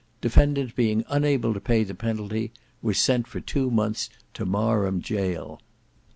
[0.19, 2.51] Defendant being unable to pay the penalty,
[2.81, 5.61] was sent for two months to Marham Gaol."